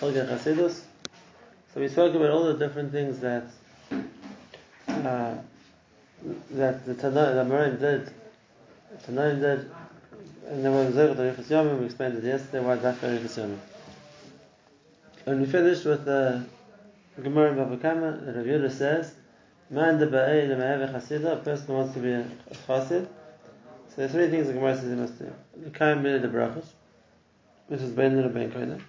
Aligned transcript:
Chalgei 0.00 0.28
Chasidus. 0.28 0.82
So 1.72 1.80
we 1.80 1.88
spoke 1.88 2.14
about 2.14 2.30
all 2.30 2.44
the 2.44 2.54
different 2.54 2.92
things 2.92 3.20
that 3.20 3.44
uh, 4.88 5.34
that 6.52 6.86
the 6.86 6.94
Tanoim, 6.94 7.34
the 7.34 7.54
Morim 7.54 7.78
did, 7.78 8.12
Tanoim 9.06 9.40
did, 9.40 9.70
and 10.48 10.64
then 10.64 10.74
we 10.74 10.82
observed 10.82 11.18
the 11.18 11.24
Riches 11.24 11.48
Yomim, 11.48 11.78
we 11.80 11.86
explained 11.86 12.16
it 12.16 12.24
yesterday 12.24 12.64
why 12.64 12.76
that's 12.76 13.00
the 13.00 13.10
Riches 13.10 13.36
Yomim. 13.36 13.58
And 15.26 15.40
we 15.40 15.46
finished 15.46 15.84
with 15.84 16.04
the 16.04 16.44
Gemara 17.22 17.52
in 17.52 17.56
Bava 17.56 17.80
Kama, 17.80 18.12
the 18.12 18.58
Rav 18.60 18.72
says, 18.72 19.14
Man 19.70 19.98
de 19.98 20.06
ba'ei 20.06 20.48
le'me'eve 20.48 20.92
chasida, 20.92 21.32
a 21.32 21.36
person 21.36 21.74
wants 21.74 21.94
to 21.94 22.00
be 22.00 22.12
a 22.12 22.26
chassid. 22.66 23.06
So 23.88 23.96
there 23.96 24.06
are 24.06 24.08
three 24.08 24.28
things 24.28 24.48
the 24.48 24.54
Gemara 24.54 24.76
says 24.76 24.90
he 24.90 24.96
must 24.96 25.18
do. 25.18 25.32
The 25.56 25.70
kaim 25.70 26.02
b'nei 26.02 26.20
de 26.20 26.28
brachos, 26.28 26.66
which 27.68 27.80
is 27.80 27.90
bein 27.90 28.16
the 28.16 28.28
bein 28.28 28.50
koina. 28.50 28.80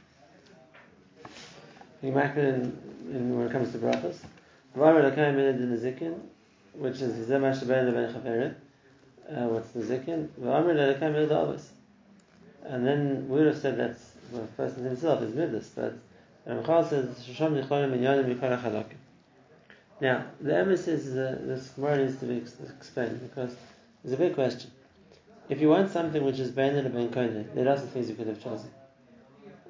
He 2.06 2.12
makbid 2.12 2.72
when 3.10 3.48
it 3.48 3.52
comes 3.52 3.72
to 3.72 3.80
the 3.80 3.90
kaim 5.16 5.36
b'nei 5.36 5.58
de 5.58 5.66
nezikin, 5.66 6.20
which 6.74 7.02
is 7.02 7.28
zeh 7.28 7.42
mash 7.42 7.62
bein 7.62 7.88
the 7.88 7.92
bein 7.92 8.14
chaveret. 8.14 8.54
Uh, 9.28 9.48
what's 9.48 9.72
the 9.72 9.80
zikin? 9.80 10.28
V'amr 10.40 10.76
the 10.76 11.00
kaim 11.00 11.14
b'nei 11.14 11.28
de 11.28 11.34
avos. 11.34 11.64
And 12.64 12.86
then 12.86 13.28
we 13.28 13.40
would 13.40 13.48
have 13.48 13.58
said 13.58 13.80
well, 14.32 14.42
the 14.44 14.48
person 14.50 14.84
himself 14.84 15.24
is 15.24 15.34
midas, 15.34 15.72
but 15.76 15.98
Ramchal 16.48 16.88
says 16.88 17.28
Shosham 17.28 17.60
Yicholim 17.60 17.94
and 17.94 18.04
Yonim 18.04 18.36
Yikara 18.36 18.62
Chalakim. 18.62 18.98
Now, 20.00 20.26
the 20.40 20.56
emphasis 20.56 21.08
is 21.08 21.18
uh, 21.18 21.40
this 21.42 21.70
Gemara 21.70 22.06
needs 22.06 22.20
to 22.20 22.28
be 22.28 22.38
explained 22.38 23.20
because 23.22 23.56
it's 24.04 24.14
a 24.14 24.18
big 24.18 24.36
question. 24.36 24.70
If 25.50 25.60
you 25.60 25.70
want 25.70 25.92
something 25.92 26.24
which 26.24 26.38
is 26.38 26.52
bein 26.52 26.76
and 26.76 26.94
bein 26.94 27.10
koine, 27.10 27.52
there 27.56 27.66
are 27.66 27.70
lots 27.70 27.82
things 27.90 28.10
you 28.10 28.16
could 28.16 28.28
have 28.28 28.44
chosen. 28.44 28.70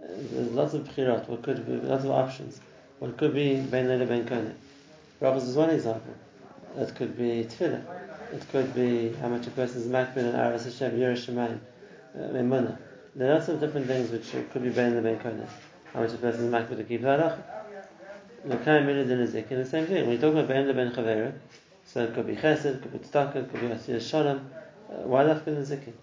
There's 0.08 0.52
lots 0.52 0.74
of 0.74 0.84
bchirot, 0.84 1.28
what 1.28 1.42
could 1.44 1.66
be, 1.66 1.88
lots 1.88 2.04
of 2.04 2.12
options. 2.12 2.62
What 3.00 3.18
could 3.18 3.34
be 3.34 3.60
bein 3.62 3.90
and 3.90 4.08
bein 4.08 4.26
koine? 4.26 4.54
Brachos 5.22 5.48
is 5.48 5.56
one 5.56 5.70
example. 5.70 6.14
It 6.78 6.96
could 6.96 7.18
be 7.18 7.46
tefillah. 7.46 7.84
It 8.34 8.48
could 8.52 8.74
be 8.74 9.14
how 9.14 9.30
much 9.30 9.48
a 9.48 9.52
person 9.52 9.82
is 9.82 9.88
makbid 9.88 10.18
and 10.18 10.36
aras 10.36 10.66
Hashem, 10.66 10.98
Yerush 10.98 11.28
Shemayim, 11.28 11.60
uh, 12.16 12.78
There 13.16 13.32
are 13.32 13.36
lots 13.36 13.48
of 13.50 13.60
different 13.60 13.88
things 13.88 14.12
which 14.12 14.32
could 14.52 14.64
be 14.64 14.70
ben 14.70 14.94
and 14.94 15.04
bein 15.04 15.18
koine 15.18 15.48
how 15.96 16.02
much 16.02 16.14
a 16.14 16.18
person 16.18 16.46
is 16.46 16.52
makbid 16.52 16.76
to 16.78 16.84
keep 16.84 17.02
the 17.02 17.08
halacha. 17.08 17.42
The 18.44 18.58
kaim 18.58 18.86
minid 18.86 19.10
in 19.10 19.26
zik, 19.28 19.50
and 19.50 19.62
the 19.62 19.66
same 19.66 19.88
thing. 19.88 20.04
When 20.04 20.12
you 20.12 20.18
talk 20.18 20.34
about 20.34 20.50
ben 20.50 20.76
ben 20.76 20.92
chavera, 20.92 21.34
so 21.86 22.04
it 22.04 22.14
could 22.14 22.28
be 22.28 22.36
chesed, 22.36 22.66
it 22.66 22.82
could 22.82 22.92
be 22.92 23.00
tzedakah, 23.00 23.36
it 23.38 23.50
could 23.50 23.62
be 23.62 23.68
asiyah 23.68 24.02
shalom. 24.02 24.50
Uh, 24.90 25.08
why 25.08 25.22
in 25.22 25.28
the 25.28 25.62
zikin? 25.62 25.94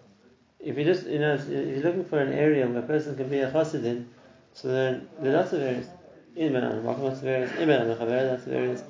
If 0.63 0.79
you 0.79 0.85
just, 0.85 1.07
you 1.07 1.19
know, 1.19 1.35
if 1.35 1.49
you're 1.49 1.83
looking 1.83 2.05
for 2.05 2.19
an 2.19 2.33
area 2.33 2.67
where 2.67 2.79
a 2.79 2.87
person 2.87 3.17
can 3.17 3.29
be 3.29 3.41
a 3.41 3.51
chassid 3.51 3.85
in, 3.85 4.09
so 4.53 4.69
then 4.69 5.09
there 5.21 5.35
are 5.35 5.39
lots 5.39 5.53
of 5.53 5.63
areas. 5.63 5.89
In 6.37 6.53
ben 6.53 6.63
an 6.63 6.85
lots 6.85 7.21
of 7.21 7.27
areas. 7.27 7.51
In 7.59 7.69
ben 7.69 7.91
an 7.91 7.97
chavera, 7.97 8.31
lots 8.31 8.47
of 8.47 8.53
areas. 8.53 8.83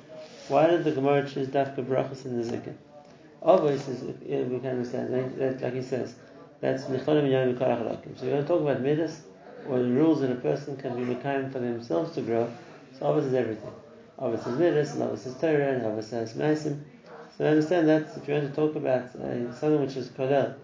Why 0.49 0.67
did 0.67 0.83
the 0.83 0.91
Gemara 0.91 1.27
choose 1.27 1.47
dafka 1.47 1.83
brachas 1.85 2.25
in 2.25 2.41
the 2.41 2.51
zikin? 2.51 2.75
Obviously, 3.41 3.95
we 4.25 4.59
can 4.59 4.69
understand, 4.69 5.61
like 5.61 5.73
he 5.73 5.81
says, 5.81 6.15
that's 6.61 6.83
nicholim 6.85 7.29
yom 7.29 7.55
mikol 7.55 8.17
So 8.17 8.25
you're 8.25 8.35
going 8.35 8.43
to 8.43 8.47
talk 8.47 8.61
about 8.61 8.81
midas, 8.81 9.21
or 9.67 9.79
the 9.79 9.89
rules 9.89 10.21
that 10.21 10.31
a 10.31 10.35
person 10.35 10.77
can 10.77 10.95
be 10.95 11.13
Mekayim 11.13 11.51
for 11.51 11.59
themselves 11.59 12.13
to 12.15 12.21
grow, 12.21 12.51
so 12.97 13.07
obviously 13.07 13.31
is 13.31 13.35
everything. 13.35 13.71
Obviously 14.19 14.53
is 14.53 14.59
Midas, 14.59 14.93
and 14.93 15.03
obviously 15.03 15.31
is 15.31 15.37
Torah, 15.39 15.73
and 15.73 15.85
obviously 15.85 16.17
is 16.19 16.33
Meisim. 16.33 16.83
So 17.37 17.45
understand 17.45 17.89
that 17.89 18.15
if 18.15 18.27
you 18.27 18.35
want 18.35 18.47
to 18.47 18.55
talk 18.55 18.75
about 18.75 19.15
uh, 19.15 19.53
something 19.55 19.81
which 19.81 19.97
is 19.97 20.09
Kolel, 20.09 20.55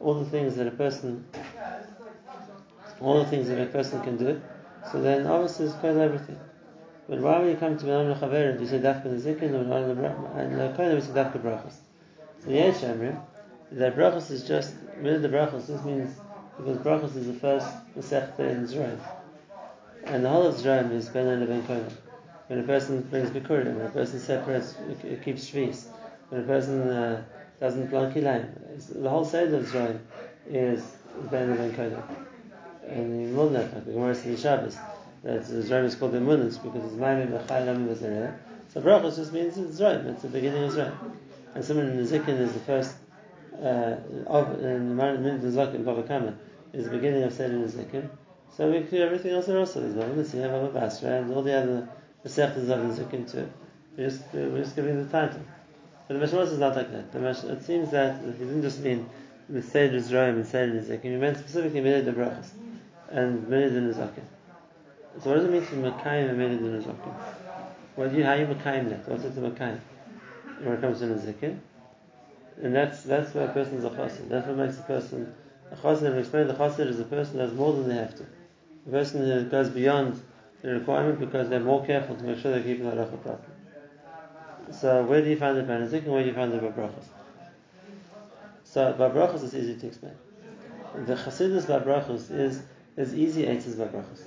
all 0.00 0.14
the 0.14 0.24
things 0.24 0.56
that 0.56 0.66
a 0.66 0.70
person, 0.70 1.24
all 3.00 3.22
the 3.22 3.30
things 3.30 3.48
that 3.48 3.60
a 3.60 3.66
person 3.66 4.00
can 4.02 4.16
do, 4.16 4.40
so 4.90 5.00
then 5.00 5.26
obviously 5.26 5.66
is 5.66 5.72
Kolel 5.74 6.00
everything. 6.00 6.38
But 7.08 7.20
why 7.20 7.38
when 7.38 7.48
you 7.48 7.56
come 7.56 7.78
to 7.78 7.84
Menam 7.86 8.14
Lechaver, 8.14 8.60
you 8.60 8.66
say 8.66 8.78
Dafka 8.78 9.06
Nezikin, 9.06 9.54
and 9.54 10.76
Kohen, 10.76 10.94
we 10.94 11.00
say 11.00 11.12
Dafka 11.12 11.38
Brachos. 11.40 11.74
So 12.40 12.50
the 12.50 12.54
Yesh 12.54 12.80
that 12.80 13.96
Brachos 13.96 14.30
is 14.30 14.46
just, 14.46 14.74
Minad 15.00 15.22
the 15.22 15.28
Brachos, 15.28 15.66
this 15.66 15.82
means 15.84 16.14
because 16.58 16.78
brachos 16.78 17.16
is 17.16 17.26
the 17.26 17.34
first 17.34 17.68
masechta 17.96 18.40
in 18.40 18.66
Zerayim. 18.66 18.98
And 20.04 20.24
the 20.24 20.28
whole 20.28 20.46
of 20.46 20.56
Zerayim 20.56 20.90
is 20.92 21.08
ben 21.08 21.26
and 21.28 21.46
ben. 21.66 21.86
When 22.48 22.60
a 22.60 22.62
person 22.64 23.02
brings 23.02 23.30
bikurim, 23.30 23.76
when 23.76 23.86
a 23.86 23.90
person 23.90 24.18
separates, 24.18 24.74
keeps 25.22 25.50
shvis, 25.50 25.86
when 26.28 26.42
a 26.42 26.44
person 26.44 26.88
uh, 26.88 27.24
doesn't 27.60 27.88
plant 27.88 28.14
kilayim, 28.14 29.02
the 29.02 29.08
whole 29.10 29.24
side 29.24 29.52
of 29.52 29.64
Zerayim 29.66 30.00
is 30.48 30.82
and 31.20 31.30
ben 31.30 31.74
kohen. 31.74 32.02
And 32.88 33.28
you 33.28 33.34
will 33.34 33.50
know, 33.50 33.60
like 33.60 33.84
the 33.84 33.92
Gemara 33.92 34.14
says 34.14 34.26
in 34.26 34.36
Shabbos, 34.36 34.76
that 35.22 35.42
Zerayim 35.42 35.84
is 35.84 35.94
called 35.94 36.12
the 36.12 36.20
Munis 36.20 36.58
because 36.58 36.84
it's 36.84 36.94
Maimim 36.94 37.30
v'chaylam 37.30 37.88
v'zereh. 37.88 38.36
So 38.72 38.80
brachos 38.80 39.16
just 39.16 39.32
means 39.32 39.58
it's 39.58 39.80
Zerayim, 39.80 40.06
it's 40.06 40.22
the 40.22 40.28
beginning 40.28 40.64
of 40.64 40.72
Zerayim. 40.72 40.94
And 41.54 41.64
someone 41.64 41.86
in 41.86 41.96
the 41.96 42.18
Zikin 42.18 42.38
is 42.40 42.52
the 42.52 42.60
first 42.60 42.94
uh, 43.62 43.96
of 44.26 44.62
in 44.62 44.96
the 44.96 45.02
Minid 45.02 45.40
Zakim 45.40 45.84
Bava 45.84 46.06
Kama 46.06 46.34
is 46.72 46.84
the 46.84 46.90
beginning 46.90 47.22
of 47.24 47.32
Seder 47.32 47.54
Nizikim. 47.54 48.08
So 48.56 48.70
we 48.70 48.78
include 48.78 49.02
everything 49.02 49.32
else 49.32 49.46
there 49.46 49.58
also. 49.58 49.80
There's 49.80 49.94
Bava 49.94 50.14
Metzia, 50.14 50.48
Bava 50.48 50.72
Basra, 50.72 51.22
and 51.22 51.32
all 51.32 51.42
the 51.42 51.52
other 51.52 51.88
Masechtas 52.24 52.68
of 52.68 52.98
Nizikim 52.98 53.30
too. 53.30 53.48
We 53.96 54.04
just, 54.04 54.22
we're 54.32 54.62
just 54.62 54.76
giving 54.76 55.02
the 55.02 55.10
title. 55.10 55.40
But 56.08 56.18
the 56.18 56.26
Mashmos 56.26 56.52
is 56.52 56.58
not 56.58 56.74
like 56.74 56.90
that. 56.90 57.20
Mash, 57.20 57.44
it 57.44 57.62
seems 57.62 57.90
that 57.90 58.22
he 58.22 58.32
didn't 58.32 58.62
just 58.62 58.80
mean 58.80 59.08
Seder 59.50 59.98
Zerayim 59.98 60.36
and 60.36 60.46
Seder 60.46 60.72
Nizikim, 60.72 61.02
he 61.02 61.16
meant 61.16 61.36
specifically 61.36 61.80
Minid 61.80 62.06
the 62.06 62.12
Brachas 62.12 62.48
and 63.10 63.46
Minid 63.46 63.74
the 63.74 63.80
Nizakim. 63.80 64.24
So 65.22 65.30
what 65.30 65.36
does 65.36 65.44
it 65.44 65.50
mean 65.50 65.66
to 65.66 65.90
Makayim 65.90 66.30
and 66.30 66.38
Minid 66.38 66.60
the 66.60 66.90
Nizakim? 66.90 67.14
What 67.94 68.10
do 68.10 68.16
you, 68.16 68.24
how 68.24 68.34
you 68.34 68.46
Makayim 68.46 68.88
that? 68.88 69.06
What's 69.06 69.24
it 69.24 69.34
to 69.34 69.40
Makayim? 69.40 69.80
When 70.62 70.74
it 70.74 70.80
comes 70.80 71.00
to 71.00 71.06
Nizikim? 71.06 71.58
And 72.62 72.74
that's 72.74 73.02
that's 73.02 73.34
why 73.34 73.42
a 73.42 73.48
person 73.52 73.76
is 73.76 73.84
a 73.84 73.90
chassid. 73.90 74.28
That's 74.28 74.46
what 74.46 74.56
makes 74.56 74.78
a 74.78 74.82
person 74.82 75.32
a 75.70 75.76
chassid. 75.76 76.12
We 76.12 76.20
explained 76.20 76.50
the 76.50 76.54
chassid 76.54 76.86
is 76.86 76.98
a 77.00 77.04
person 77.04 77.36
that 77.36 77.48
has 77.48 77.54
more 77.54 77.72
than 77.74 77.88
they 77.88 77.94
have 77.96 78.16
to. 78.16 78.24
A 78.86 78.90
person 78.90 79.20
who 79.20 79.44
goes 79.44 79.68
beyond 79.68 80.20
the 80.62 80.70
requirement 80.70 81.20
because 81.20 81.50
they're 81.50 81.60
more 81.60 81.84
careful 81.84 82.16
to 82.16 82.24
make 82.24 82.38
sure 82.38 82.50
they're 82.50 82.62
keep 82.62 82.82
the 82.82 82.90
halacha 82.90 83.22
properly. 83.22 83.57
So 84.72 85.04
where 85.04 85.22
do 85.22 85.30
you 85.30 85.36
find 85.36 85.56
the 85.56 85.62
banazik 85.62 86.04
and 86.04 86.12
where 86.12 86.22
do 86.22 86.28
you 86.28 86.34
find 86.34 86.52
the 86.52 86.58
babrachas? 86.58 87.04
So 88.64 88.92
babrachas 88.92 89.42
is 89.42 89.54
easy 89.54 89.76
to 89.76 89.86
explain. 89.86 90.14
The 91.06 91.14
chassidus 91.14 91.64
babrachas 91.64 92.30
is 92.30 92.62
as 92.96 93.14
easy 93.14 93.46
as 93.46 93.64
babrachas. 93.66 94.22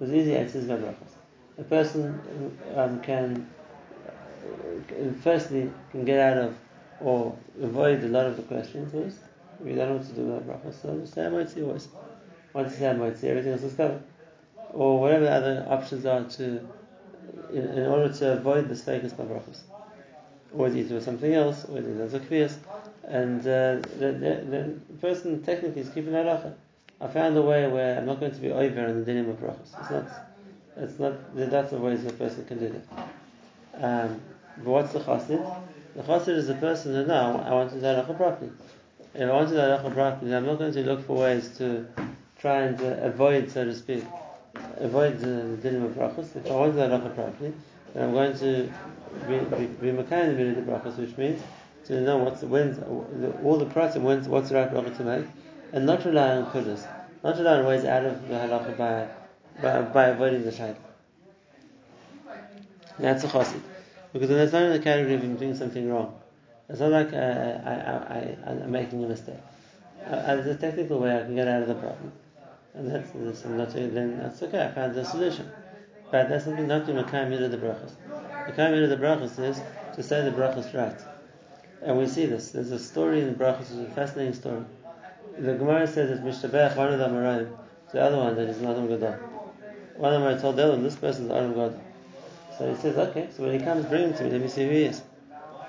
As 0.00 0.12
easy 0.12 0.36
as 0.36 0.52
babrachas. 0.52 1.12
A 1.58 1.62
person 1.62 2.20
um, 2.74 3.00
can 3.00 3.48
uh, 4.06 5.12
firstly 5.22 5.70
can 5.90 6.04
get 6.04 6.18
out 6.20 6.38
of 6.44 6.58
or 7.00 7.36
avoid 7.60 8.02
a 8.04 8.08
lot 8.08 8.26
of 8.26 8.36
the 8.36 8.42
questions 8.42 8.92
was 8.92 9.18
we 9.60 9.74
don't 9.74 9.88
know 9.88 9.96
what 9.96 10.06
to 10.06 10.12
do 10.12 10.22
with 10.22 10.46
brachas, 10.46 10.82
so 10.82 10.98
just 10.98 11.14
say 11.14 11.22
Amoitzi 11.22 11.62
always. 11.66 11.88
Once 12.52 12.72
you 12.72 12.78
say 12.78 12.84
Amoitzi, 12.86 13.24
everything 13.24 13.52
else 13.52 13.62
is 13.62 13.74
covered. 13.74 14.02
Or 14.70 15.00
whatever 15.00 15.24
the 15.24 15.32
other 15.32 15.66
options 15.68 16.04
are 16.06 16.24
to, 16.24 16.68
in, 17.50 17.68
in 17.68 17.86
order 17.86 18.12
to 18.12 18.32
avoid 18.32 18.68
the 18.68 18.76
status 18.76 19.12
by 19.12 19.24
brachas. 19.24 19.60
Or 20.52 20.68
it's 20.68 20.76
either 20.76 21.00
something 21.00 21.34
else, 21.34 21.64
or 21.64 21.78
it's 21.78 22.14
a 22.14 22.20
kvias. 22.20 22.56
And 23.04 23.40
uh, 23.40 23.86
the, 23.98 24.12
the, 24.12 24.76
the, 24.88 24.98
person 25.00 25.42
technically 25.42 25.82
is 25.82 25.88
keeping 25.88 26.12
halacha. 26.12 26.54
I 27.00 27.08
found 27.08 27.36
a 27.36 27.42
way 27.42 27.66
where 27.68 27.98
I'm 27.98 28.06
not 28.06 28.20
going 28.20 28.32
to 28.32 28.40
be 28.40 28.50
over 28.50 28.86
in 28.86 29.04
the 29.04 29.12
dinim 29.12 29.28
of 29.28 29.36
brachas. 29.36 29.78
It's 29.80 29.90
not, 29.90 30.04
it's 30.76 30.98
not, 30.98 31.50
that's 31.50 31.70
the 31.70 31.78
ways 31.78 32.04
a 32.06 32.12
person 32.12 32.44
can 32.46 32.58
do 32.58 32.80
that. 32.80 34.04
Um, 34.04 34.20
but 34.58 34.70
what's 34.70 34.92
the 34.92 35.00
chassid? 35.00 35.62
The 35.96 36.02
chassid 36.02 36.36
is 36.36 36.46
the 36.46 36.54
person 36.54 36.92
that 36.94 37.08
now 37.08 37.40
I 37.40 37.52
want 37.52 37.70
to 37.70 37.76
do 37.76 37.82
halacha 37.82 38.16
properly. 38.16 38.52
If 39.14 39.28
I 39.28 39.32
want 39.32 39.48
to 39.48 39.54
do 39.54 39.60
halacha 39.60 39.92
properly, 39.92 40.34
I'm 40.34 40.46
not 40.46 40.58
going 40.58 40.72
to 40.72 40.82
look 40.82 41.06
for 41.06 41.18
ways 41.18 41.56
to 41.58 41.86
try 42.38 42.62
and 42.62 42.80
uh, 42.80 43.06
avoid, 43.06 43.50
so 43.50 43.64
to 43.64 43.74
speak, 43.74 44.04
avoid 44.78 45.20
the, 45.20 45.26
the 45.26 45.68
dinim 45.68 45.84
of 45.84 45.92
brachos. 45.92 46.36
If 46.36 46.46
I 46.46 46.54
want 46.54 46.74
do 46.74 46.80
halacha 46.80 47.14
properly, 47.14 47.52
then 47.92 48.04
I'm 48.04 48.12
going 48.12 48.36
to 48.38 48.72
be, 49.28 49.38
be, 49.38 49.66
be 49.66 50.02
makayin 50.02 50.36
the 50.36 50.60
of 50.60 50.66
brachos, 50.66 50.96
which 50.98 51.16
means 51.16 51.42
to 51.86 52.00
know 52.00 52.18
what's 52.18 52.40
the 52.40 52.46
when's 52.46 52.78
all 53.42 53.56
the 53.58 53.66
price 53.66 53.94
and 53.94 54.04
when's 54.04 54.28
what's 54.28 54.48
the 54.48 54.56
right 54.56 54.70
bracha 54.70 54.96
to 54.96 55.04
make, 55.04 55.26
and 55.72 55.86
not 55.86 56.04
rely 56.04 56.36
on 56.36 56.50
kudas, 56.50 56.86
not 57.22 57.36
rely 57.36 57.58
on 57.58 57.66
ways 57.66 57.84
out 57.84 58.04
of 58.04 58.28
the 58.28 58.34
halacha 58.34 58.76
by 58.76 59.08
by, 59.62 59.82
by 59.82 60.04
avoiding 60.06 60.44
the 60.44 60.50
shayla. 60.50 60.76
That's 62.98 63.24
a 63.24 63.28
chassid. 63.28 63.60
Because 64.12 64.28
then 64.28 64.38
it's 64.38 64.52
not 64.52 64.62
in 64.62 64.72
the 64.72 64.78
category 64.78 65.14
of 65.14 65.22
him 65.22 65.36
doing 65.36 65.56
something 65.56 65.90
wrong. 65.90 66.14
It's 66.68 66.80
not 66.80 66.92
like 66.92 67.12
uh, 67.12 67.16
I, 67.16 68.46
I, 68.46 68.62
am 68.62 68.70
making 68.70 69.04
a 69.04 69.08
mistake. 69.08 69.40
Uh, 70.06 70.36
there's 70.36 70.46
a 70.46 70.54
technical 70.56 71.00
way 71.00 71.14
I 71.14 71.22
can 71.22 71.34
get 71.34 71.48
out 71.48 71.62
of 71.62 71.68
the 71.68 71.74
problem. 71.74 72.12
And 72.74 72.90
that's, 72.90 73.10
that's 73.14 73.44
not 73.44 73.72
then 73.72 74.18
that's 74.18 74.42
okay, 74.42 74.64
I 74.64 74.72
found 74.72 74.94
the 74.94 75.04
solution. 75.04 75.50
But 76.10 76.28
that's 76.28 76.44
something 76.44 76.66
not 76.66 76.88
a 76.88 76.92
kaimid 76.92 77.42
of 77.42 77.50
the 77.50 77.56
brachas. 77.56 77.92
The 78.46 78.52
kaimid 78.52 78.84
of 78.84 78.90
the 78.90 78.96
brachas 78.96 79.38
is 79.38 79.60
to 79.94 80.02
say 80.02 80.24
the 80.24 80.30
brachas 80.30 80.74
right. 80.74 81.00
And 81.82 81.98
we 81.98 82.06
see 82.06 82.26
this. 82.26 82.50
There's 82.50 82.70
a 82.72 82.78
story 82.78 83.20
in 83.20 83.26
the 83.26 83.34
brachas, 83.34 83.62
it's 83.62 83.72
a 83.72 83.94
fascinating 83.94 84.34
story. 84.34 84.64
The 85.38 85.54
Gemara 85.54 85.86
says 85.86 86.10
that 86.10 86.24
Mishtabech, 86.24 86.76
one 86.76 86.92
of 86.92 86.98
the 86.98 87.08
Amoraim, 87.08 87.56
the 87.92 88.00
other 88.00 88.16
one 88.16 88.34
that 88.36 88.48
is 88.48 88.62
Adam 88.62 88.88
Gadol. 88.88 89.12
one 89.96 90.12
of 90.12 90.22
them 90.22 90.40
told 90.40 90.58
Elam, 90.58 90.82
this 90.82 90.96
person's 90.96 91.28
the 91.28 91.34
Adam 91.34 91.54
God. 91.54 91.80
So 92.58 92.72
he 92.72 92.80
says, 92.80 92.96
okay, 92.96 93.28
so 93.36 93.44
when 93.44 93.58
he 93.58 93.64
comes, 93.64 93.86
bring 93.86 94.04
him 94.04 94.14
to 94.14 94.24
me, 94.24 94.30
let 94.30 94.40
me 94.40 94.48
see 94.48 94.64
who 94.64 94.70
he 94.70 94.82
is. 94.84 95.02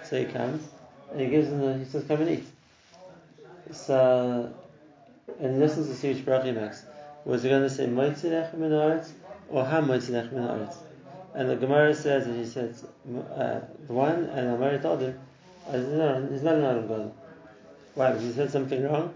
So 0.04 0.20
he 0.20 0.26
comes, 0.26 0.68
and 1.12 1.22
he 1.22 1.28
gives 1.28 1.48
him 1.48 1.60
the, 1.60 1.78
he 1.80 1.86
says, 1.86 2.04
come 2.08 2.22
and 2.22 2.30
eat. 2.30 2.46
So, 3.72 4.54
and 5.40 5.62
this 5.62 5.78
is 5.78 5.88
the 5.88 5.96
see 5.96 6.14
which 6.14 6.26
bracha 6.26 6.46
he 6.46 6.52
makes. 6.52 6.84
Was 7.26 7.42
he 7.42 7.50
going 7.50 7.64
to 7.64 7.70
say, 7.70 7.88
Moitzi 7.88 8.30
lech 8.30 8.54
min 8.54 8.72
or 8.72 9.66
Ha 9.66 9.82
Moitzi 9.82 10.12
lech 10.12 10.32
min 10.32 10.70
And 11.34 11.50
the 11.50 11.56
Gemara 11.56 11.94
says, 11.94 12.28
and 12.28 12.38
he 12.38 12.46
says, 12.46 12.86
uh, 13.36 13.62
the 13.88 13.94
one, 13.94 14.26
and 14.26 14.50
Amari 14.50 14.80
told 14.80 15.02
him, 15.02 15.20
uh, 15.68 15.78
he's 15.78 15.88
not, 15.88 16.32
he's 16.32 16.44
not 16.44 16.56
an 16.56 16.64
Adam 16.64 16.88
God. 16.88 17.14
Why? 17.96 18.12
Because 18.12 18.26
he 18.26 18.32
said 18.34 18.52
something 18.52 18.84
wrong? 18.84 19.12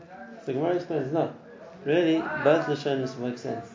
The 0.46 0.54
Gemara 0.54 0.76
explains, 0.76 1.14
no. 1.14 1.32
Really, 1.86 2.18
both 2.44 2.66
Lashonis 2.66 3.18
make 3.20 3.38
sense. 3.38 3.68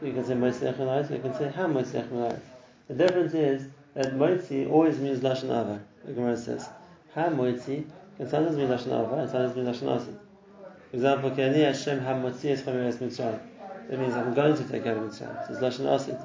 You 0.00 0.12
can 0.12 0.24
say 0.24 0.34
Moitzi 0.34 0.62
lech 0.62 0.78
min 0.78 1.16
you 1.16 1.22
can 1.22 1.34
say 1.34 1.50
Ha 1.50 1.62
Moitzi 1.66 1.94
lech 1.94 2.12
min 2.12 2.40
The 2.86 2.94
difference 2.94 3.34
is 3.34 3.68
that 3.94 4.14
Moitzi 4.14 4.70
always 4.70 4.98
means 4.98 5.18
Lashon 5.18 5.46
Ava, 5.50 5.80
the 6.04 6.12
Gemara 6.12 6.36
says. 6.36 6.68
Ha 7.14 7.24
Moitzi 7.24 7.84
can 8.16 8.30
sometimes 8.30 8.56
mean 8.56 8.68
Lashon 8.68 9.04
Ava 9.04 9.16
and 9.16 9.28
sometimes 9.28 9.56
mean 9.56 9.66
Lashon 9.66 9.96
Asid. 9.96 10.18
Example, 10.92 11.30
Kani 11.32 11.64
Hashem 11.64 12.00
Hamotzi 12.00 12.50
es 12.50 12.62
Chameres 12.62 12.96
Mitzrayim. 12.96 13.40
That 13.90 13.98
means 13.98 14.14
I'm 14.14 14.34
going 14.34 14.56
to 14.56 14.64
take 14.64 14.86
of 14.86 14.96
Mitzrayim. 14.98 15.46
So 15.46 15.52
it's 15.52 15.60
Lashon 15.60 15.86
Asid. 15.86 16.18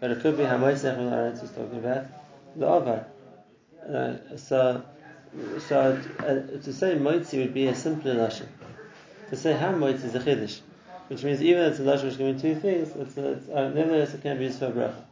But 0.00 0.10
it 0.10 0.20
could 0.20 0.36
be 0.36 0.42
Hamotzech 0.42 0.96
Min 0.96 1.10
Aretz 1.10 1.40
he's 1.40 1.50
talking 1.50 1.78
about 1.78 2.06
the 2.56 2.66
Avar. 2.66 3.06
Uh, 3.88 4.36
so, 4.36 4.82
so 5.66 6.02
uh, 6.20 6.24
to 6.62 6.72
say 6.72 6.96
Moitzi 6.96 7.38
would 7.38 7.54
be 7.54 7.68
a 7.68 7.74
simpler 7.74 8.14
Lashon. 8.14 8.48
To 9.30 9.36
say 9.36 9.54
Hamotzi 9.54 10.04
is 10.04 10.14
a 10.14 10.20
Chiddush. 10.20 10.60
Which 11.08 11.22
means 11.22 11.40
even 11.40 11.62
if 11.62 11.72
it's 11.72 11.80
a 11.80 11.82
Lashon 11.84 12.04
which 12.04 12.16
can 12.16 12.26
mean 12.26 12.40
two 12.40 12.54
things, 12.56 12.90
it's, 12.96 13.16
it's, 13.16 13.48
uh, 13.48 13.68
nevertheless 13.68 14.14
it 14.14 14.22
can 14.22 14.38
be 14.38 14.44
used 14.44 14.58
for 14.58 14.66
a 14.66 14.72
bracha. 14.72 15.04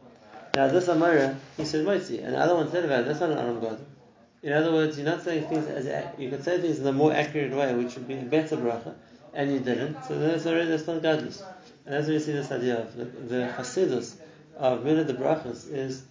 Now 0.55 0.67
this 0.67 0.89
Amara, 0.89 1.37
he 1.55 1.65
said 1.65 1.85
Moitzi, 1.85 2.23
and 2.23 2.33
the 2.33 2.39
other 2.39 2.55
one 2.55 2.69
said 2.71 2.83
about 2.83 3.01
it, 3.01 3.05
that's 3.05 3.19
not 3.19 3.31
an 3.31 3.37
Aram 3.37 3.59
God. 3.59 3.79
In 4.43 4.53
other 4.53 4.71
words, 4.71 4.97
you're 4.97 5.05
not 5.05 5.23
saying 5.23 5.47
things 5.47 5.67
as 5.67 5.85
you 6.17 6.29
could 6.29 6.43
say 6.43 6.61
things 6.61 6.79
in 6.79 6.87
a 6.87 6.91
more 6.91 7.11
accurate 7.11 7.51
way, 7.51 7.73
which 7.73 7.95
would 7.95 8.07
be 8.07 8.15
a 8.15 8.21
better 8.21 8.55
bracha, 8.55 8.93
and 9.33 9.51
you 9.51 9.59
didn't. 9.59 10.03
So 10.07 10.19
then 10.19 10.31
it's 10.31 10.45
already 10.45 10.69
that's 10.69 10.87
not 10.87 11.01
godless. 11.01 11.41
And 11.85 11.95
that's 11.95 12.05
where 12.07 12.13
you 12.13 12.19
see 12.19 12.33
this 12.33 12.51
idea 12.51 12.81
of 12.81 12.95
the, 12.95 13.05
the 13.05 13.53
chassidus 13.57 14.15
of 14.57 14.83
really 14.85 15.03
the 15.03 15.13
brachas 15.13 15.71
is 15.71 16.03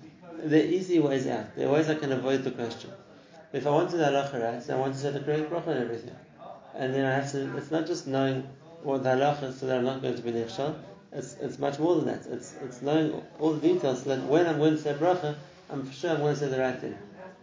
the 0.43 0.65
easy 0.65 0.99
ways 0.99 1.27
out. 1.27 1.55
There 1.57 1.69
are 1.69 1.73
ways 1.73 1.89
I 1.89 1.95
can 1.95 2.13
avoid 2.13 2.43
the 2.45 2.51
question. 2.51 2.91
If 3.53 3.67
I 3.67 3.71
want 3.71 3.91
to 3.91 3.97
halacha 3.97 4.43
right, 4.43 4.71
I 4.71 4.77
want 4.77 4.95
to 4.95 5.01
say 5.01 5.11
the 5.13 5.21
correct 5.21 5.51
bracha 5.51 5.69
and 5.69 5.81
everything, 5.81 6.17
and 6.75 6.93
then 6.93 7.05
I 7.05 7.15
have 7.15 7.31
to. 7.33 7.57
It's 7.57 7.71
not 7.71 7.87
just 7.87 8.07
knowing 8.07 8.47
what 8.83 9.03
the 9.03 9.11
halacha 9.11 9.45
is 9.45 9.61
so 9.61 9.67
that 9.67 9.79
I'm 9.79 9.85
not 9.85 10.03
going 10.03 10.17
to 10.17 10.23
be 10.23 10.33
nechshal. 10.33 10.75
It's, 11.13 11.37
it's 11.41 11.59
much 11.59 11.79
more 11.79 11.97
than 11.97 12.07
that. 12.07 12.27
It's, 12.27 12.55
it's 12.63 12.83
knowing 12.83 13.23
all 13.39 13.53
the 13.53 13.73
details 13.73 14.03
so 14.03 14.11
that 14.11 14.25
when 14.25 14.47
I'm 14.47 14.59
going 14.59 14.77
to 14.77 14.83
say 14.83 14.93
bracha, 14.95 15.37
I'm 15.71 15.91
sure 15.91 16.11
I'm 16.11 16.19
going 16.19 16.35
to 16.35 16.41
say 16.41 16.49
the 16.49 16.59
right 16.59 16.79
thing. 16.79 16.97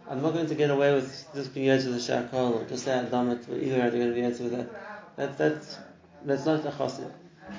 I'm 0.08 0.20
not 0.20 0.34
going 0.34 0.46
to 0.46 0.54
get 0.54 0.70
away 0.70 0.94
with 0.94 1.26
just 1.34 1.54
being 1.54 1.68
able 1.70 1.82
to 1.82 1.90
the 1.90 1.98
shakal 1.98 2.60
or 2.60 2.64
just 2.68 2.84
say 2.84 2.92
adamat, 2.92 3.48
or 3.48 3.56
either 3.56 3.78
way 3.78 3.90
they're 3.90 3.90
going 3.90 4.08
to 4.08 4.14
be 4.14 4.20
able 4.20 4.44
with 4.44 4.52
that. 4.52 5.16
That 5.16 5.38
that's 5.38 5.78
that's 6.24 6.44
not 6.44 6.64
a 6.66 6.70
chassid. 6.70 7.10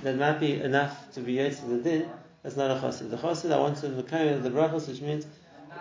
That 0.04 0.18
might 0.18 0.40
be 0.40 0.62
enough 0.62 1.12
to 1.14 1.22
be 1.22 1.40
able 1.40 1.56
to 1.56 1.66
the 1.66 1.78
din. 1.78 2.10
That's 2.44 2.56
not 2.56 2.70
a 2.70 2.76
chassid. 2.80 3.10
The 3.10 3.18
chassid 3.18 3.52
I 3.52 3.58
want 3.58 3.78
to 3.78 3.90
become 3.90 4.44
the 4.44 4.52
brachos, 4.52 4.88
which 4.88 5.02
means 5.02 5.26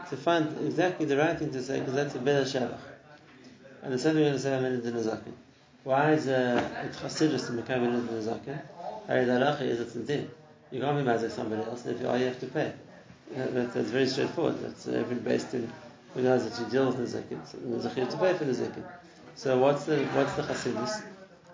to 0.08 0.16
find 0.16 0.66
exactly 0.66 1.06
the 1.06 1.16
right 1.16 1.38
thing 1.38 1.52
to 1.52 1.62
say, 1.62 1.80
because 1.80 1.94
that's 1.94 2.14
a 2.14 2.18
better 2.18 2.44
shabach. 2.44 2.78
And 3.82 3.92
the 3.92 3.98
same 3.98 4.14
thing 4.14 4.22
we're 4.22 4.30
going 4.30 4.36
to 4.36 4.42
say 4.42 4.58
about 4.58 4.82
the 4.82 4.90
nazakin. 4.92 5.32
Why 5.82 6.12
is 6.12 6.28
uh, 6.28 6.66
it 6.84 6.92
chassidus 6.92 7.46
to 7.46 7.52
become 7.52 7.84
a 7.84 7.88
nazakin? 7.88 8.62
The 9.06 9.12
halacha 9.12 9.62
is 9.62 9.80
it's 9.80 9.96
a 9.96 10.00
din. 10.00 10.30
You 10.70 10.80
can't 10.80 10.96
be 10.96 11.04
mazik 11.04 11.30
somebody 11.30 11.62
else, 11.62 11.84
if 11.84 12.00
you 12.00 12.06
you 12.06 12.24
have 12.24 12.40
to 12.40 12.46
pay. 12.46 12.72
That, 13.36 13.74
that's 13.74 13.90
very 13.90 14.06
straightforward. 14.06 14.60
That's 14.62 14.88
uh, 14.88 15.04
based 15.22 15.52
in 15.52 15.70
knows 16.22 16.48
that 16.48 16.62
you 16.62 16.70
deal 16.70 16.86
with 16.86 16.96
the 16.98 17.18
Nezikin. 17.18 17.46
So 17.46 17.58
Nezikin 17.58 18.10
to 18.10 18.16
pay 18.18 18.34
for 18.34 18.44
the 18.44 18.52
Nezikin. 18.52 18.84
So 19.34 19.58
what's 19.58 19.84
the 19.84 20.04
what's 20.06 20.34
the 20.34 20.42
Hasidus? 20.42 21.02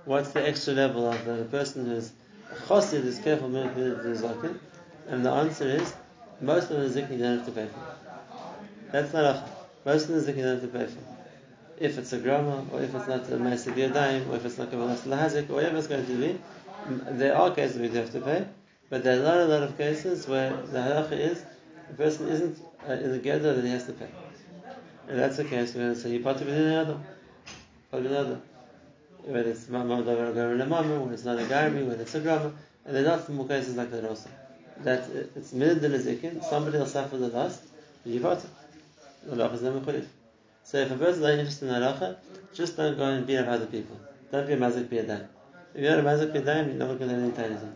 What's 0.05 0.31
the 0.33 0.47
extra 0.47 0.75
level 0.75 1.11
of 1.11 1.25
the 1.25 1.45
person 1.45 1.87
who's 1.87 2.13
Chassid 2.67 3.05
is 3.05 3.19
careful 3.19 3.49
with 3.49 3.77
Nezikin? 3.77 4.59
And 5.09 5.25
the 5.25 5.31
answer 5.31 5.65
is 5.65 5.95
most 6.41 6.71
of 6.71 6.77
the 6.81 7.01
Nezikin 7.01 7.13
you 7.13 7.19
don't 7.19 7.39
have 7.39 7.47
to 7.47 7.53
pay 7.53 7.67
for. 7.67 7.97
That's 8.93 9.13
not 9.13 9.25
a 9.25 9.45
most 9.85 10.09
of 10.09 10.25
the 10.25 10.33
Nezikin 10.33 10.37
you 10.37 10.43
don't 10.43 10.61
have 10.61 10.73
to 10.73 10.79
pay 10.79 10.87
for. 10.87 11.01
If 11.79 11.97
it's 11.97 12.13
a 12.13 12.19
grama, 12.19 12.67
or 12.73 12.83
if 12.83 12.95
it's 12.95 13.09
not 13.09 13.21
a 13.21 13.39
Ma'aseh 13.39 13.73
B'yadayim, 13.73 14.29
or 14.29 14.37
if 14.37 14.45
it's 14.45 14.59
not 14.59 14.71
a 14.71 14.77
Lahazik, 14.77 15.49
or 15.49 15.55
whatever 15.55 15.79
it's 15.79 15.87
going 15.87 16.05
to 16.05 16.13
be, 16.13 16.39
there 17.13 17.35
are 17.37 17.55
cases 17.55 17.79
where 17.79 17.89
you 17.89 17.97
have 17.97 18.13
to 18.13 18.21
pay, 18.21 18.47
but 18.91 19.03
there 19.03 19.17
are 19.17 19.23
a 19.23 19.25
lot, 19.25 19.37
a 19.39 19.45
lot 19.47 19.63
of 19.63 19.79
cases 19.79 20.27
where 20.29 20.51
the 20.51 20.79
halacha 20.79 21.13
is 21.13 21.43
the 21.89 21.95
person 21.95 22.29
isn't 22.29 22.59
uh, 22.89 22.93
in 22.93 23.13
the 23.13 23.19
gather 23.19 23.55
that 23.55 23.65
he 23.65 23.71
has 23.71 23.87
to 23.87 23.93
pay. 23.93 24.09
And 25.11 25.19
that's 25.19 25.39
the 25.39 25.45
case, 25.45 25.75
we're 25.75 25.83
going 25.83 25.95
to 25.95 26.01
say 26.01 26.11
you 26.11 26.21
part 26.21 26.41
of 26.41 26.47
another. 26.47 26.97
Another. 27.91 28.41
Whether 29.25 29.51
it's 29.51 29.65
Mamad 29.65 30.07
or 30.07 30.67
Mama, 30.67 31.01
when 31.01 31.13
it's 31.13 31.25
not 31.25 31.37
a 31.37 31.43
Garmi, 31.43 31.85
when 31.85 31.99
it's 31.99 32.15
a 32.15 32.21
Grama, 32.21 32.53
and 32.85 32.95
there 32.95 33.05
are 33.05 33.17
lots 33.17 33.29
more 33.29 33.49
cases 33.49 33.75
like 33.75 33.91
that 33.91 34.05
also. 34.09 34.31
That 34.85 35.11
it's 35.35 35.53
minid 35.53 35.81
Nezikin, 35.81 36.45
somebody 36.45 36.79
will 36.79 36.87
suffer 36.87 37.17
the 37.17 37.27
loss, 37.27 37.61
you 38.05 38.21
part 38.21 38.47
The 39.25 39.35
halacha 39.35 39.55
is 39.55 39.63
never. 39.63 40.07
So 40.63 40.79
if 40.79 40.93
a 40.93 40.97
person 40.97 41.25
is 41.25 41.39
interested 41.41 41.69
in 41.69 41.75
halacha, 41.75 42.17
just 42.55 42.77
don't 42.77 42.97
go 42.97 43.07
and 43.07 43.27
beat 43.27 43.39
up 43.39 43.49
other 43.49 43.67
people. 43.67 43.99
Don't 44.31 44.47
be 44.47 44.53
a 44.53 44.57
mazik 44.57 44.87
biyadayim. 44.87 45.27
If 45.75 45.83
you're 45.83 45.99
a 45.99 46.03
mazik 46.05 46.33
biyadayim, 46.33 46.69
you're 46.69 46.77
not 46.77 46.87
going 46.87 46.99
to 46.99 47.07
learn 47.07 47.25
anything. 47.25 47.75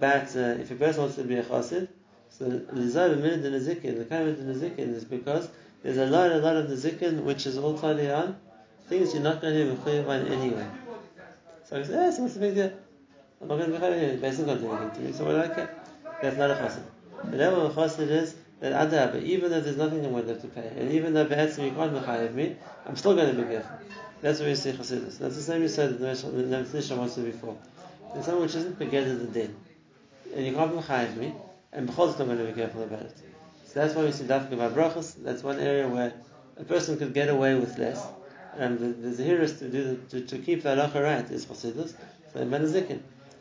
But 0.00 0.34
uh, 0.34 0.62
if 0.62 0.70
a 0.70 0.76
person 0.76 1.02
wants 1.02 1.16
to 1.16 1.24
be 1.24 1.36
a 1.36 1.42
chassid, 1.42 1.88
so 2.30 2.48
the 2.48 2.56
minid 2.58 3.42
the 3.42 3.50
Nezikin, 3.50 3.98
the 3.98 4.04
kind 4.06 4.28
of 4.28 4.36
Nezikin 4.38 4.94
is 4.94 5.04
because 5.04 5.48
there's 5.86 5.98
a 5.98 6.06
lot, 6.06 6.32
a 6.32 6.38
lot 6.38 6.56
of 6.56 6.68
the 6.68 6.74
zikr 6.74 7.22
which 7.22 7.46
is 7.46 7.56
all 7.56 7.78
totally 7.78 8.10
on 8.10 8.36
things 8.88 9.14
you're 9.14 9.22
not 9.22 9.40
going 9.40 9.54
to 9.54 9.64
be 9.66 9.76
mechayiv 9.76 10.08
on 10.08 10.26
anyway. 10.26 10.66
So 11.64 11.78
I 11.78 11.84
say, 11.84 11.92
yeah, 11.92 12.10
so 12.10 12.22
what's 12.22 12.34
the 12.34 12.40
big 12.40 12.54
deal? 12.56 12.72
I'm 13.40 13.46
not 13.46 13.58
going 13.58 13.70
to 13.70 13.78
be 13.78 14.26
I'm 14.26 14.46
not 14.46 14.58
doing 14.58 14.78
anything 14.78 14.90
to 14.90 15.00
me. 15.00 15.12
So 15.12 15.24
what 15.26 15.32
do 15.32 15.52
I 15.52 15.54
care? 15.54 15.70
That's 16.20 16.36
not 16.36 16.50
a 16.50 16.54
chassid. 16.54 17.30
The 17.30 17.36
level 17.36 17.66
of 17.66 17.74
chassid 17.74 18.08
is 18.08 18.34
that 18.58 18.72
adab, 18.72 19.22
even 19.22 19.48
though 19.48 19.60
there's 19.60 19.76
nothing 19.76 20.04
I'm 20.04 20.10
going 20.10 20.26
to 20.26 20.32
have 20.32 20.42
to 20.42 20.48
pay, 20.48 20.72
and 20.76 20.90
even 20.90 21.14
though 21.14 21.24
be'etzim 21.24 21.66
you 21.66 21.70
can't 21.70 21.94
mechayiv 21.94 22.34
me, 22.34 22.56
I'm 22.84 22.96
still 22.96 23.14
going 23.14 23.36
to 23.36 23.40
be 23.40 23.48
careful. 23.48 23.78
That's 24.22 24.40
what 24.40 24.48
we 24.48 24.56
see 24.56 24.72
chassidus. 24.72 25.18
That's 25.18 25.36
the 25.36 25.42
same 25.42 25.62
you 25.62 25.68
said 25.68 26.00
that 26.00 26.00
the 26.00 26.42
Nebuchadnezzar 26.42 26.98
wants 26.98 27.14
to 27.14 27.20
before. 27.20 27.56
There's 28.12 28.24
something 28.24 28.42
which 28.42 28.56
isn't 28.56 28.76
begetted 28.76 29.20
the 29.20 29.26
din, 29.26 29.54
and 30.34 30.44
you 30.44 30.52
can't 30.52 30.74
mechayiv 30.74 31.16
me, 31.16 31.32
and 31.72 31.88
b'chol 31.88 32.18
I'm 32.18 32.26
going 32.26 32.38
to 32.38 32.44
be 32.44 32.54
careful 32.54 32.82
about 32.82 33.02
it. 33.02 33.35
So 33.76 33.82
that's 33.82 33.94
why 33.94 34.04
we 34.04 34.12
see 34.12 34.24
dafka 34.24 34.72
brachas. 34.72 35.22
That's 35.22 35.42
one 35.42 35.58
area 35.60 35.86
where 35.86 36.14
a 36.56 36.64
person 36.64 36.96
could 36.96 37.12
get 37.12 37.28
away 37.28 37.56
with 37.56 37.76
less. 37.76 38.02
And 38.56 38.78
the, 38.78 38.86
the 38.86 39.22
zahiris 39.22 39.58
to 39.58 39.68
do 39.68 40.00
to, 40.08 40.22
to 40.22 40.38
keep 40.38 40.62
the 40.62 40.70
halacha 40.70 41.02
right 41.02 41.30
is 41.30 41.44
chassidus. 41.44 41.92
So 42.32 42.40
in 42.40 42.48
Benazikin, 42.48 43.00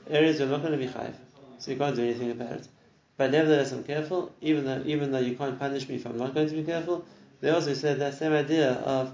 areas 0.10 0.38
you're 0.38 0.50
not 0.50 0.60
going 0.60 0.74
to 0.74 0.78
be 0.78 0.90
chayiv, 0.90 1.14
so 1.58 1.72
you 1.72 1.78
can't 1.78 1.96
do 1.96 2.04
anything 2.04 2.32
about 2.32 2.52
it. 2.52 2.68
But 3.16 3.32
nevertheless, 3.32 3.72
I'm 3.72 3.86
careful. 3.86 4.34
Even 4.42 4.66
though 4.66 4.84
even 4.86 5.14
though 5.14 5.20
you 5.20 5.38
can't 5.38 5.58
punish 5.58 5.88
me 5.88 5.96
if 5.96 6.06
I'm 6.06 6.18
not 6.18 6.34
going 6.34 6.50
to 6.50 6.54
be 6.54 6.66
careful, 6.66 7.06
they 7.40 7.52
also 7.52 7.74
said 7.74 8.00
that 8.02 8.16
same 8.16 8.34
idea 8.34 8.74
of 8.74 9.14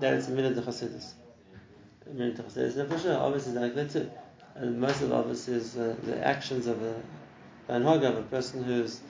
that 0.00 0.14
it's 0.14 0.28
a 0.28 0.30
minute 0.30 0.56
of 0.56 0.64
chassidus. 0.64 1.12
A 2.10 2.14
minute 2.14 2.38
of 2.38 2.46
chassidus. 2.46 2.88
For 2.88 2.98
sure, 2.98 3.18
obviously 3.18 3.52
like 3.52 3.74
that 3.74 3.90
too. 3.90 4.10
And 4.54 4.80
most 4.80 5.02
of 5.02 5.10
the 5.10 5.16
obvious 5.16 5.48
is 5.48 5.76
uh, 5.76 5.94
the 6.04 6.26
actions 6.26 6.66
of 6.66 6.82
a, 6.82 6.94
an 7.68 7.84
of 7.84 8.16
a 8.16 8.22
person 8.22 8.64
who's 8.64 9.02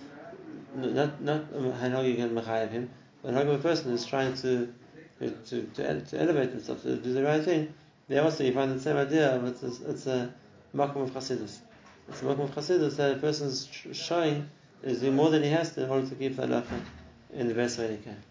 not 0.74 1.20
not 1.20 1.52
Hanhagi 1.52 2.16
can 2.16 2.30
mechayev 2.30 2.70
him, 2.70 2.90
but 3.22 3.34
Hanhagi 3.34 3.54
a 3.54 3.58
person 3.58 3.90
who's 3.90 4.04
trying 4.04 4.34
to 4.34 4.72
to, 5.18 5.30
to, 5.30 6.00
to 6.00 6.20
elevate 6.20 6.50
himself 6.50 6.82
to 6.82 6.96
do 6.96 7.12
the 7.12 7.22
right 7.22 7.42
thing. 7.44 7.72
There 8.08 8.22
also 8.22 8.44
you 8.44 8.52
find 8.52 8.72
the 8.72 8.80
same 8.80 8.96
idea 8.96 9.36
of 9.36 9.44
it's 9.44 9.80
it's 9.80 10.06
a 10.06 10.32
makom 10.74 11.02
of 11.02 11.10
chassidus. 11.10 11.60
It's 12.08 12.22
a 12.22 12.24
makom 12.24 12.44
of 12.44 12.54
chassidus 12.54 12.96
that 12.96 13.16
a 13.16 13.20
person 13.20 13.48
is 13.48 13.68
showing 13.92 14.48
is 14.82 15.00
doing 15.00 15.14
more 15.14 15.30
than 15.30 15.42
he 15.42 15.50
has 15.50 15.72
to 15.74 15.84
in 15.84 15.90
order 15.90 16.08
to 16.08 16.14
keep 16.14 16.36
that 16.36 16.48
halacha 16.48 16.80
in 17.32 17.48
the 17.48 17.54
best 17.54 17.78
way 17.78 17.92
he 17.92 17.96
can. 17.98 18.22